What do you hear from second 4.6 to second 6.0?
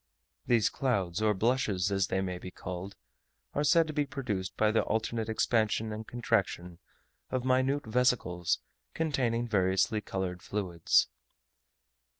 the alternate expansion